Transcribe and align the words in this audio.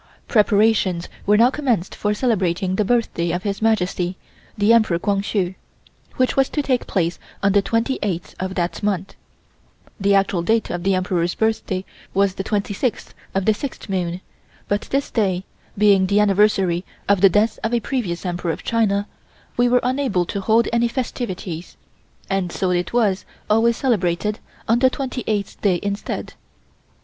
Preparations 0.27 1.07
were 1.27 1.37
now 1.37 1.51
commenced 1.51 1.93
for 1.93 2.15
celebrating 2.15 2.75
the 2.75 2.83
birthday 2.83 3.29
of 3.29 3.43
His 3.43 3.61
Majesty, 3.61 4.17
the 4.57 4.73
Emperor 4.73 4.97
Kwang 4.97 5.21
Hsu, 5.21 5.53
which 6.15 6.35
was 6.35 6.49
to 6.49 6.63
take 6.63 6.87
place 6.87 7.19
on 7.43 7.51
the 7.51 7.61
28th 7.61 8.33
of 8.39 8.55
that 8.55 8.81
month. 8.81 9.13
The 9.99 10.15
actual 10.15 10.41
date 10.41 10.71
of 10.71 10.81
the 10.81 10.95
Emperor's 10.95 11.35
birthday 11.35 11.85
was 12.15 12.33
the 12.33 12.43
26th 12.43 13.09
of 13.35 13.45
the 13.45 13.53
sixth 13.53 13.89
moon, 13.89 14.21
but 14.67 14.81
this 14.89 15.11
day, 15.11 15.45
being 15.77 16.07
the 16.07 16.19
anniversary 16.19 16.83
of 17.07 17.21
the 17.21 17.29
death 17.29 17.59
of 17.63 17.71
a 17.71 17.79
previous 17.79 18.25
Emperor 18.25 18.49
of 18.49 18.63
China, 18.63 19.07
we 19.55 19.69
were 19.69 19.81
unable 19.83 20.25
to 20.25 20.41
hold 20.41 20.67
any 20.73 20.87
festivities, 20.87 21.77
and 22.27 22.51
so 22.51 22.71
it 22.71 22.91
was 22.91 23.23
always 23.51 23.77
celebrated 23.77 24.39
on 24.67 24.79
the 24.79 24.89
28th 24.89 25.61
day 25.61 25.79
instead. 25.83 26.33